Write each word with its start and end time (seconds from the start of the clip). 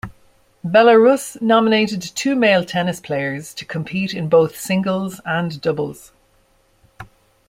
Belarus 0.65 1.39
nominated 1.43 2.01
two 2.01 2.35
male 2.35 2.65
tennis 2.65 2.99
players 2.99 3.53
to 3.53 3.65
compete 3.65 4.15
in 4.15 4.29
both 4.29 4.57
singles 4.59 5.21
and 5.25 5.61
doubles. 5.61 6.11